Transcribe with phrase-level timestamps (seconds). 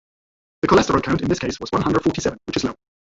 [0.63, 2.73] The cholesterol count in this case was one hundred forty-seven, which is low.